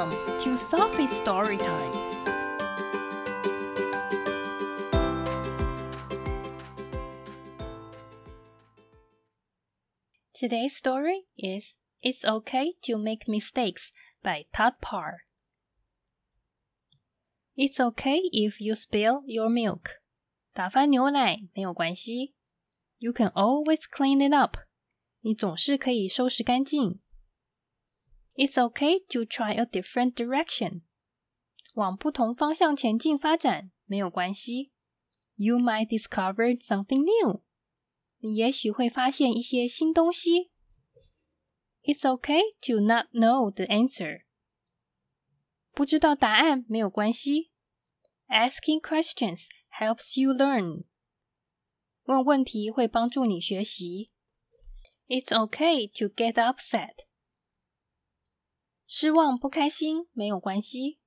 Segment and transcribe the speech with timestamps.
[0.00, 1.92] Welcome to Sophie's Story Time.
[10.32, 13.92] Today's story is It's Okay to Make Mistakes
[14.22, 15.18] by Todd Parr.
[17.54, 20.00] It's okay if you spill your milk.
[20.54, 22.34] 打翻牛奶没有关系。
[22.98, 24.56] You can always clean it up.
[25.20, 27.00] 你总是可以收拾干净。
[28.34, 30.82] It's okay to try a different direction.
[31.74, 34.72] 往不同方向前进发展没有关系。
[35.36, 37.42] You might discover something new.
[38.18, 40.50] 你也许会发现一些新东西。
[41.82, 44.24] It's okay to not know the answer.
[45.72, 47.52] 不知道答案没有关系。
[48.28, 49.46] Asking questions
[49.78, 50.84] helps you learn.
[52.04, 54.10] 问问题会帮助你学习。
[55.06, 57.06] It's okay to get upset.
[58.93, 60.99] 失望不开心没有关系。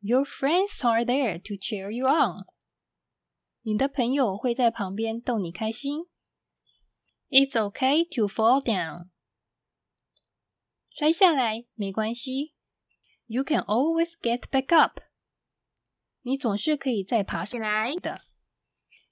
[0.00, 2.44] Your friends are there to cheer you on.
[3.62, 6.04] 你的朋友会在旁边逗你开心。
[7.30, 9.08] It's okay to fall down.
[10.90, 12.52] 摔下来没关系。
[13.24, 15.00] You can always get back up.
[16.20, 18.20] 你总是可以再爬起来的。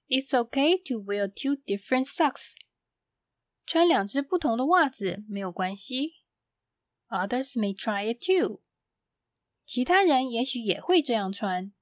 [0.08, 2.52] It's okay to wear two different socks.
[3.64, 6.25] 穿两只不同的袜子没有关系。
[7.09, 8.61] Others may try it too.
[9.65, 11.73] 其他人也许也会这样穿。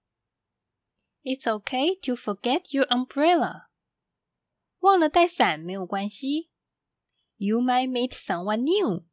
[1.24, 3.68] It's okay to forget your umbrella.
[4.80, 6.50] 忘了带伞没有关系。
[7.38, 9.06] You might meet someone new.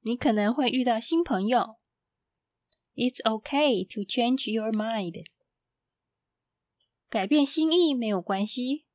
[0.00, 1.78] 你可能会遇到新朋友。
[2.94, 5.24] It's okay to change your mind.
[7.08, 8.86] 改变心意没有关系。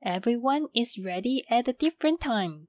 [0.00, 2.68] Everyone is ready at a different time.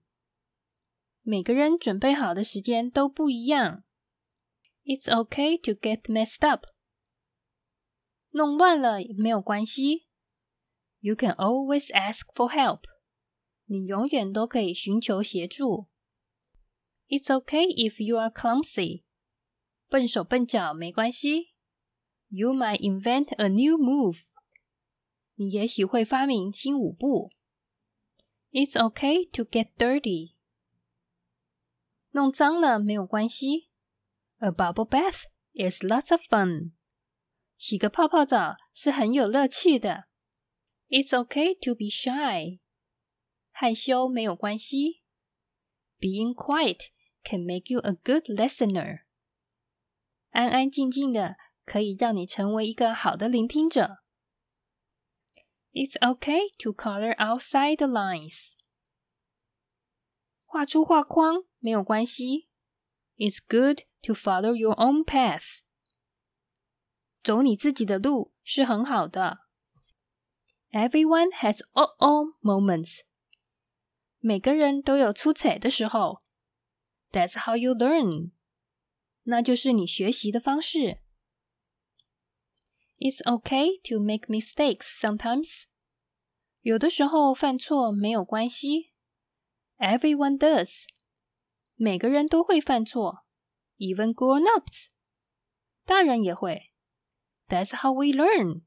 [1.27, 3.83] 每个人准备好的时间都不一样。
[4.84, 6.67] It's okay to get messed up.
[8.29, 10.07] 弄乱了没有关系。
[11.01, 12.83] You can always ask for help.
[13.64, 15.89] 你永远都可以寻求协助。
[17.08, 19.05] It's okay if you are clumsy.
[19.89, 21.55] 笨手笨脚没关系。
[22.29, 24.20] You might invent a new move.
[25.36, 27.30] 你也许会发明新舞步。
[28.52, 30.33] It's okay to get dirty.
[32.14, 33.70] 弄脏了没有关系。
[34.39, 35.23] A bubble bath
[35.54, 36.72] is lots of fun.
[37.58, 40.05] 洗个泡泡澡是很有乐趣的。
[40.88, 42.60] It's okay to be shy.
[43.52, 45.04] 害羞没有关系。
[46.00, 46.92] Being quiet
[47.23, 49.02] can make you a good listener.
[50.30, 51.36] 安安静静的
[51.66, 53.98] 可以让你成为一个好的聆听者。
[55.73, 58.54] It's okay to color outside the lines.
[60.45, 62.48] 画出画框 没有关系。
[63.17, 65.61] It's good to follow your own path.
[67.22, 69.39] 走你自己的路是很好的。
[70.72, 73.02] Everyone has oh oh moments.
[74.20, 76.20] 每个人都有出彩的时候。
[77.11, 78.32] That's how you learn.
[79.23, 81.00] 那就是你学习的方式。
[82.98, 85.64] It's okay to make mistakes sometimes.
[86.61, 88.92] 有的时候犯错没有关系。
[89.77, 90.83] Everyone does.
[91.76, 93.26] 每个人都会犯错，
[93.77, 94.88] even grown-ups，
[95.86, 96.73] 大人也会。
[97.48, 98.64] That's how we learn.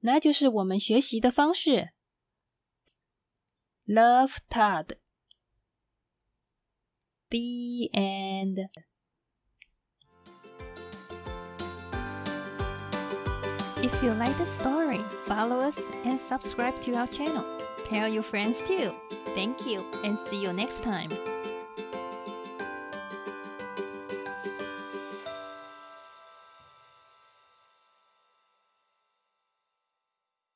[0.00, 1.92] 那就是我们学习的方式。
[3.86, 4.98] Love Todd.
[7.30, 8.68] The end.
[13.82, 17.44] If you like the story, follow us and subscribe to our channel.
[17.88, 18.92] Tell your friends too.
[19.34, 21.10] Thank you and see you next time.